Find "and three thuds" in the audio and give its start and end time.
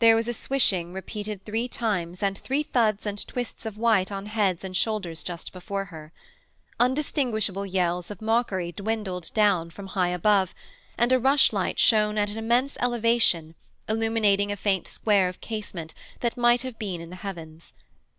2.22-3.06